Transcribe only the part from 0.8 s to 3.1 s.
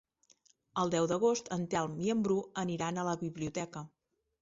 El deu d'agost en Telm i en Bru aniran a